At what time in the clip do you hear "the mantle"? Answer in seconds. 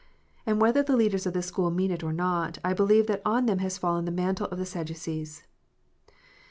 4.05-4.47